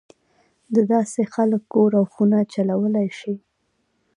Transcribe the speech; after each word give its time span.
دداسې 0.75 1.21
خلک 1.33 1.61
کور 1.73 1.91
او 1.99 2.05
خونه 2.13 2.39
چلولای 2.53 3.09
شي. 3.19 3.33